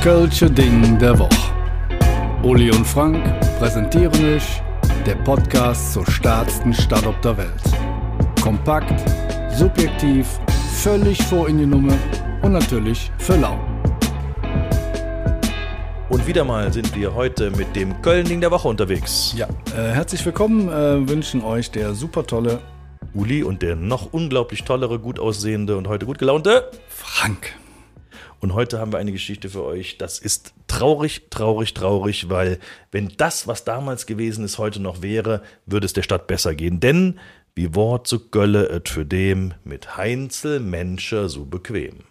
[0.00, 1.52] Kölsche Ding der Woche.
[2.42, 3.22] Uli und Frank
[3.58, 4.62] präsentieren euch
[5.04, 7.62] der Podcast zur stärksten Stadt auf der Welt.
[8.40, 8.98] Kompakt,
[9.54, 10.26] subjektiv,
[10.72, 11.92] völlig vor in die Nummer
[12.40, 13.60] und natürlich für lau.
[16.08, 19.34] Und wieder mal sind wir heute mit dem Köln-Ding der Woche unterwegs.
[19.36, 22.60] Ja, äh, herzlich willkommen, äh, wünschen euch der super tolle
[23.12, 27.54] Uli und der noch unglaublich tollere, gut aussehende und heute gut gelaunte Frank.
[28.40, 29.98] Und heute haben wir eine Geschichte für euch.
[29.98, 32.58] Das ist traurig, traurig, traurig, weil
[32.90, 36.80] wenn das, was damals gewesen ist, heute noch wäre, würde es der Stadt besser gehen.
[36.80, 37.20] Denn
[37.54, 42.04] wie Wort zu Gölle et für dem mit Heinzel Menscher so bequem.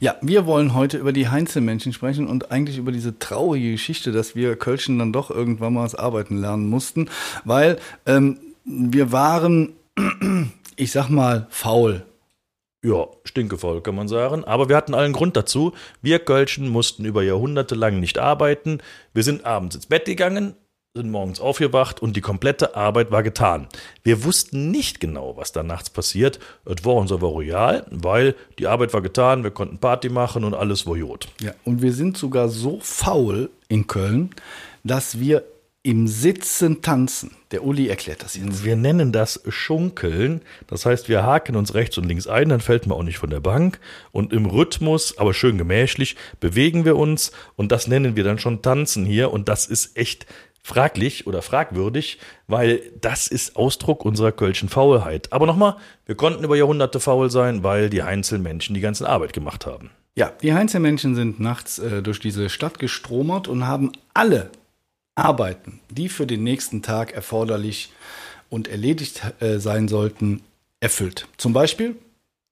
[0.00, 4.34] Ja, wir wollen heute über die Heinzelmännchen sprechen und eigentlich über diese traurige Geschichte, dass
[4.34, 7.08] wir Kölschen dann doch irgendwann mal das Arbeiten lernen mussten,
[7.44, 9.72] weil ähm, wir waren,
[10.76, 12.04] ich sag mal, faul.
[12.84, 14.44] Ja, stinkevoll kann man sagen.
[14.44, 15.72] Aber wir hatten allen Grund dazu.
[16.02, 18.78] Wir Kölschen mussten über Jahrhunderte lang nicht arbeiten.
[19.14, 20.54] Wir sind abends ins Bett gegangen,
[20.94, 23.68] sind morgens aufgewacht und die komplette Arbeit war getan.
[24.02, 26.38] Wir wussten nicht genau, was da nachts passiert.
[26.66, 30.86] Es war unser Royal, weil die Arbeit war getan, wir konnten Party machen und alles
[30.86, 31.28] war Jod.
[31.40, 34.28] Ja, und wir sind sogar so faul in Köln,
[34.84, 35.42] dass wir
[35.84, 37.32] im Sitzen tanzen.
[37.50, 38.64] Der Uli erklärt das jetzt.
[38.64, 40.40] Wir nennen das Schunkeln.
[40.66, 43.28] Das heißt, wir haken uns rechts und links ein, dann fällt man auch nicht von
[43.28, 43.78] der Bank.
[44.10, 47.32] Und im Rhythmus, aber schön gemächlich, bewegen wir uns.
[47.56, 49.30] Und das nennen wir dann schon Tanzen hier.
[49.30, 50.24] Und das ist echt
[50.62, 55.34] fraglich oder fragwürdig, weil das ist Ausdruck unserer kölschen Faulheit.
[55.34, 59.66] Aber nochmal, wir konnten über Jahrhunderte faul sein, weil die Einzelmenschen die ganze Arbeit gemacht
[59.66, 59.90] haben.
[60.16, 64.50] Ja, die Heinzelmännchen sind nachts äh, durch diese Stadt gestromert und haben alle
[65.14, 67.92] Arbeiten, die für den nächsten Tag erforderlich
[68.50, 70.42] und erledigt äh, sein sollten,
[70.80, 71.28] erfüllt.
[71.36, 71.96] Zum Beispiel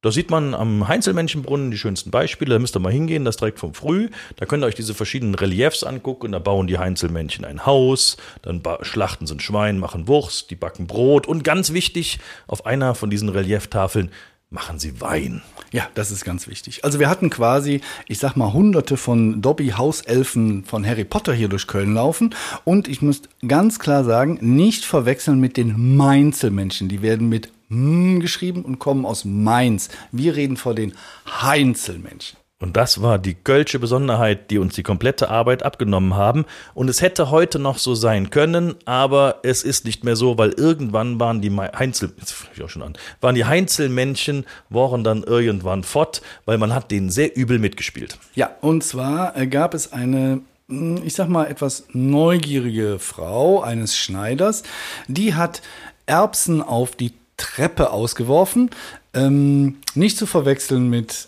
[0.00, 2.54] Da sieht man am Heinzelmännchenbrunnen die schönsten Beispiele.
[2.54, 4.08] Da müsst ihr mal hingehen, das direkt vom Früh.
[4.34, 6.32] Da könnt ihr euch diese verschiedenen Reliefs angucken.
[6.32, 10.88] Da bauen die Heinzelmännchen ein Haus, dann schlachten sie ein Schwein, machen Wurst, die backen
[10.88, 12.18] Brot und ganz wichtig,
[12.48, 14.10] auf einer von diesen Relieftafeln
[14.52, 15.42] machen sie Wein.
[15.72, 16.84] Ja, das ist ganz wichtig.
[16.84, 21.66] Also wir hatten quasi, ich sag mal, hunderte von Dobby-Hauselfen von Harry Potter hier durch
[21.66, 22.34] Köln laufen.
[22.64, 26.88] Und ich muss ganz klar sagen, nicht verwechseln mit den Mainzelmenschen.
[26.88, 29.88] Die werden mit M geschrieben und kommen aus Mainz.
[30.12, 30.92] Wir reden vor den
[31.26, 32.41] Heinzelmenschen.
[32.62, 36.44] Und das war die Kölsche Besonderheit, die uns die komplette Arbeit abgenommen haben.
[36.74, 40.50] Und es hätte heute noch so sein können, aber es ist nicht mehr so, weil
[40.50, 42.12] irgendwann waren die Heinzel,
[42.54, 47.10] ich auch schon an, waren die Heinzelmännchen, waren dann irgendwann fort, weil man hat denen
[47.10, 48.16] sehr übel mitgespielt.
[48.36, 53.96] Ja, und zwar äh, gab es eine, mh, ich sag mal, etwas neugierige Frau eines
[53.96, 54.62] Schneiders,
[55.08, 55.62] die hat
[56.06, 58.70] Erbsen auf die Treppe ausgeworfen.
[59.14, 61.26] Ähm, nicht zu verwechseln mit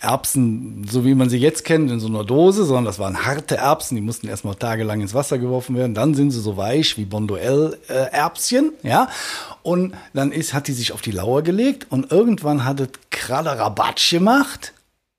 [0.00, 3.56] Erbsen, so wie man sie jetzt kennt, in so einer Dose, sondern das waren harte
[3.56, 5.94] Erbsen, die mussten erstmal tagelang ins Wasser geworfen werden.
[5.94, 9.08] Dann sind sie so weich wie Bonduell-Erbschen, ja.
[9.62, 14.10] Und dann ist, hat die sich auf die Lauer gelegt und irgendwann hat es Krallerabatsch
[14.10, 14.72] gemacht.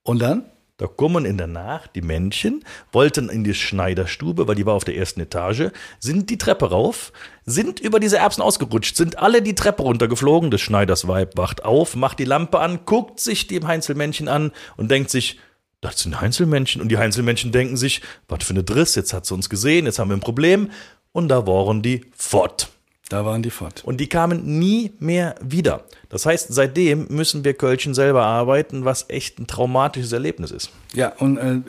[0.03, 0.46] Und dann?
[0.78, 4.84] Da kommen in der Nacht die Männchen, wollten in die Schneiderstube, weil die war auf
[4.84, 7.13] der ersten Etage, sind die Treppe rauf,
[7.46, 10.52] sind über diese Erbsen ausgerutscht, sind alle die Treppe runtergeflogen.
[10.52, 15.12] Das Schneidersweib wacht auf, macht die Lampe an, guckt sich die Heinzelmännchen an und denkt
[15.12, 15.40] sich,
[15.80, 16.81] das sind Heinzelmännchen.
[16.81, 20.00] Und die Heinzelmännchen denken sich, was für eine Driss, jetzt hat sie uns gesehen, jetzt
[20.00, 20.72] haben wir ein Problem.
[21.13, 22.68] Und da waren die fort.
[23.15, 23.81] Da waren die fort.
[23.85, 25.85] Und die kamen nie mehr wieder.
[26.09, 30.69] Das heißt, seitdem müssen wir Kölchen selber arbeiten, was echt ein traumatisches Erlebnis ist.
[30.93, 31.61] Ja, und äh,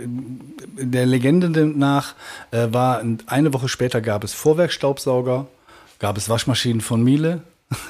[0.85, 2.17] der Legende nach
[2.51, 5.47] äh, war, eine Woche später gab es Vorwerkstaubsauger,
[6.01, 7.43] gab es Waschmaschinen von Miele.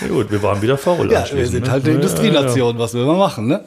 [0.00, 1.10] Ja, gut, wir waren wieder faul.
[1.10, 1.70] Ja, wir sind ne?
[1.72, 2.06] halt eine Ja, ja, ja.
[2.06, 3.64] Industrienation, was will man machen, ne?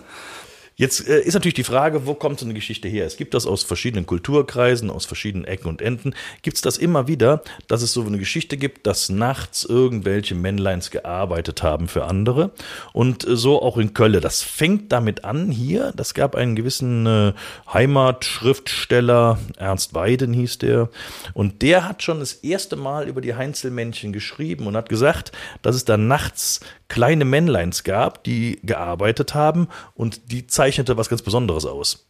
[0.82, 3.06] Jetzt äh, ist natürlich die Frage, wo kommt so eine Geschichte her?
[3.06, 6.16] Es gibt das aus verschiedenen Kulturkreisen, aus verschiedenen Ecken und Enden.
[6.42, 10.90] Gibt es das immer wieder, dass es so eine Geschichte gibt, dass nachts irgendwelche Männleins
[10.90, 12.50] gearbeitet haben für andere?
[12.94, 14.20] Und äh, so auch in Köln.
[14.22, 15.94] Das fängt damit an hier.
[15.96, 17.34] Das gab einen gewissen äh,
[17.72, 20.90] Heimatschriftsteller, Ernst Weiden hieß der.
[21.36, 25.76] Und der hat schon das erste Mal über die Heinzelmännchen geschrieben und hat gesagt, dass
[25.76, 26.62] es da nachts
[26.92, 32.06] kleine Männleins gab, die gearbeitet haben und die zeichnete was ganz Besonderes aus.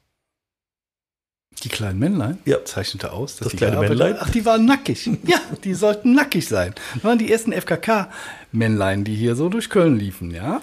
[1.63, 2.63] Die kleinen Männlein Ja.
[2.65, 4.15] zeichnete aus, dass Das die kleine Männlein?
[4.19, 5.05] Ach, die waren nackig.
[5.27, 6.73] ja, die sollten nackig sein.
[6.95, 10.61] Das waren die ersten FKK-Männlein, die hier so durch Köln liefen, ja?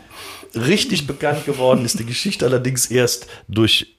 [0.55, 3.97] Richtig bekannt geworden ist die Geschichte allerdings erst durch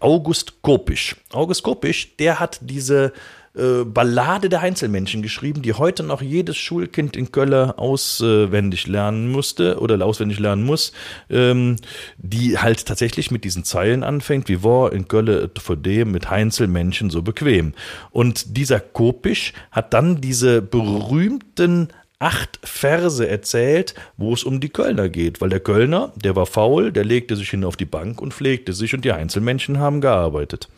[0.00, 1.16] August Kopisch.
[1.32, 3.12] August Kopisch, der hat diese
[3.56, 9.80] äh, Ballade der Einzelmenschen geschrieben, die heute noch jedes Schulkind in Köln auswendig lernen musste
[9.80, 10.92] oder auswendig lernen muss,
[11.30, 11.76] ähm,
[12.18, 17.10] die halt tatsächlich mit diesen Zeilen anfängt, wie war in Köln vor dem mit Einzelmenschen
[17.10, 17.72] so bequem.
[18.10, 21.88] Und dieser Kopisch hat dann diese berühmten
[22.18, 26.92] acht Verse erzählt, wo es um die Kölner geht, weil der Kölner, der war faul,
[26.92, 30.68] der legte sich hin auf die Bank und pflegte sich und die Einzelmenschen haben gearbeitet.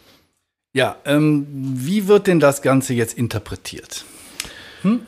[0.73, 4.05] Ja, ähm, wie wird denn das Ganze jetzt interpretiert?
[4.83, 5.01] Hm?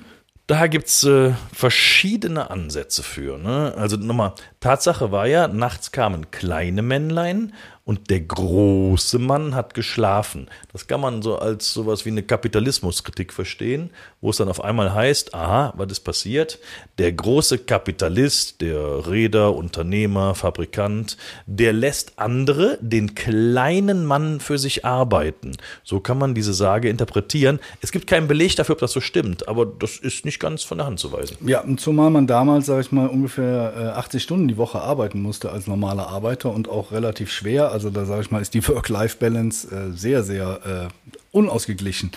[0.46, 3.38] Da gibt es äh, verschiedene Ansätze für.
[3.38, 3.72] Ne?
[3.76, 7.52] Also nochmal, Tatsache war ja, nachts kamen kleine Männlein
[7.90, 10.46] und der große Mann hat geschlafen.
[10.72, 13.90] Das kann man so als sowas wie eine Kapitalismuskritik verstehen,
[14.20, 16.60] wo es dann auf einmal heißt, aha, was ist passiert?
[16.98, 21.16] Der große Kapitalist, der Räder, Unternehmer, Fabrikant,
[21.46, 25.56] der lässt andere, den kleinen Mann für sich arbeiten.
[25.82, 27.58] So kann man diese Sage interpretieren.
[27.80, 30.78] Es gibt keinen Beleg dafür, ob das so stimmt, aber das ist nicht ganz von
[30.78, 31.38] der Hand zu weisen.
[31.44, 35.50] Ja, zumal man damals, sage ich mal, ungefähr 80 äh, Stunden die Woche arbeiten musste
[35.50, 37.72] als normaler Arbeiter und auch relativ schwer.
[37.72, 42.10] Also da sage ich mal, ist die Work-Life-Balance äh, sehr, sehr äh, unausgeglichen.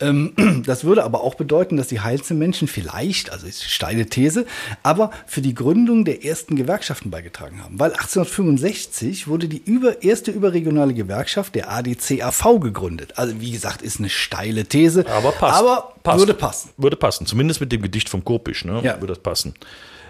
[0.00, 4.46] Ähm, das würde aber auch bedeuten, dass die Heilsmenschen vielleicht, also ist eine steile These,
[4.82, 7.78] aber für die Gründung der ersten Gewerkschaften beigetragen haben.
[7.78, 13.18] Weil 1865 wurde die über, erste überregionale Gewerkschaft, der ADCAV, gegründet.
[13.18, 15.04] Also wie gesagt, ist eine steile These.
[15.08, 15.58] Aber passt.
[15.58, 16.18] Aber passt.
[16.18, 16.70] würde passen.
[16.76, 17.26] Würde passen.
[17.26, 18.80] Zumindest mit dem Gedicht vom Kopisch, ne?
[18.82, 19.00] Ja.
[19.00, 19.54] Würde das passen.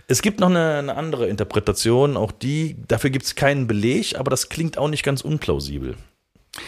[0.09, 4.31] Es gibt noch eine, eine andere Interpretation, auch die, dafür gibt es keinen Beleg, aber
[4.31, 5.97] das klingt auch nicht ganz unplausibel.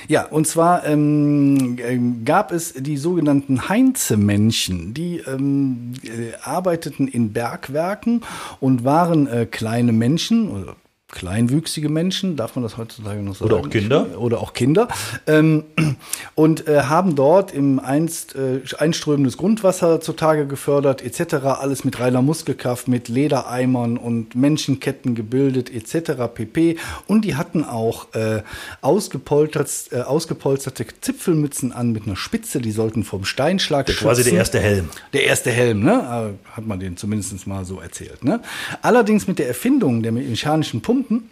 [0.09, 7.35] Ja, und zwar ähm, äh, gab es die sogenannten Heinze-Männchen, die ähm, äh, arbeiteten in
[7.35, 8.23] Bergwerken
[8.61, 10.75] und waren äh, kleine Menschen
[11.15, 13.53] kleinwüchsige Menschen, darf man das heutzutage noch sagen?
[13.53, 14.07] Oder auch Kinder.
[14.19, 14.89] Oder auch Kinder.
[15.27, 15.65] Ähm,
[16.35, 21.35] und äh, haben dort im einst äh, einströmendes Grundwasser zutage gefördert, etc.
[21.45, 26.23] Alles mit reiner Muskelkraft, mit Ledereimern und Menschenketten gebildet, etc.
[26.35, 26.77] pp.
[27.07, 28.43] Und die hatten auch äh,
[28.81, 34.33] ausgepolstert, äh, ausgepolsterte Zipfelmützen an mit einer Spitze, die sollten vom Steinschlag der, Quasi der
[34.33, 34.89] erste Helm.
[35.13, 36.35] Der erste Helm, ne?
[36.43, 38.25] Äh, hat man den zumindest mal so erzählt.
[38.25, 38.41] Ne?
[38.83, 41.31] Allerdings mit der Erfindung der mechanischen Pumpe Pumpen,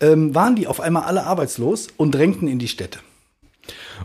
[0.00, 3.00] ähm, waren die auf einmal alle arbeitslos und drängten in die Städte.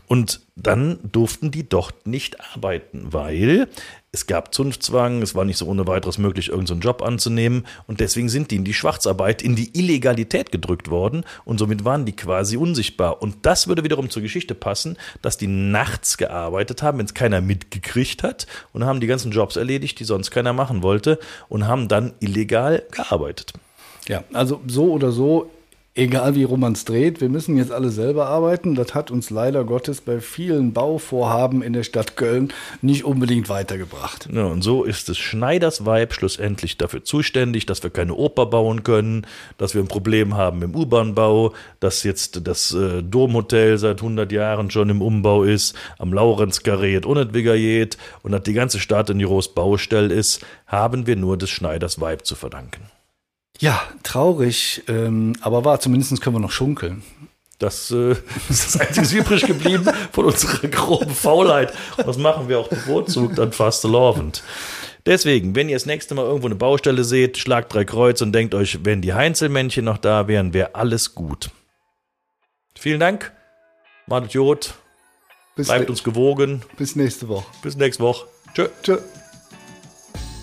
[0.07, 3.67] Und dann durften die dort nicht arbeiten, weil
[4.11, 7.99] es gab Zunftzwang, es war nicht so ohne weiteres möglich, irgendeinen so Job anzunehmen und
[7.99, 12.15] deswegen sind die in die Schwarzarbeit, in die Illegalität gedrückt worden und somit waren die
[12.15, 13.21] quasi unsichtbar.
[13.21, 17.41] Und das würde wiederum zur Geschichte passen, dass die nachts gearbeitet haben, wenn es keiner
[17.41, 21.19] mitgekriegt hat und haben die ganzen Jobs erledigt, die sonst keiner machen wollte
[21.49, 23.53] und haben dann illegal gearbeitet.
[24.07, 25.49] Ja, also so oder so,
[25.95, 28.75] egal wie rum man es dreht, wir müssen jetzt alle selber arbeiten.
[28.75, 32.51] Das hat uns leider Gottes bei vielen Bauvorhaben in der Stadt Köln
[32.81, 34.27] nicht unbedingt weitergebracht.
[34.31, 38.83] Ja, und so ist es Schneiders Weib schlussendlich dafür zuständig, dass wir keine Oper bauen
[38.83, 39.27] können,
[39.57, 44.71] dass wir ein Problem haben im U-Bahn-Bau, dass jetzt das äh, Domhotel seit 100 Jahren
[44.71, 47.13] schon im Umbau ist, am Laurenzgarret und
[48.23, 52.25] und dass die ganze Stadt in die Baustelle ist, haben wir nur des Schneiders Weib
[52.25, 52.81] zu verdanken.
[53.63, 55.79] Ja, traurig, ähm, aber wahr.
[55.79, 57.01] Zumindest können wir noch schunkeln.
[57.59, 58.11] Das äh,
[58.49, 61.73] ist das Einzige übrig geblieben von unserer groben Faulheit.
[61.95, 64.43] Und das machen wir auch bevorzugt an Fastelovend.
[65.05, 68.53] Deswegen, wenn ihr das nächste Mal irgendwo eine Baustelle seht, schlagt drei Kreuz und denkt
[68.53, 71.49] euch, wenn die Heinzelmännchen noch da wären, wäre alles gut.
[72.77, 73.31] Vielen Dank.
[74.07, 74.73] Macht Jod.
[75.55, 76.63] Bleibt uns gewogen.
[76.75, 77.45] Bis nächste Woche.
[77.61, 78.27] Bis nächste Woche.
[78.53, 78.67] Tschö.
[78.83, 78.97] Tschö.